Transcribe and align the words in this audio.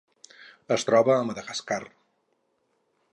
Es 0.77 0.87
troba 0.87 1.13
al 1.17 1.29
Madagascar. 1.31 1.81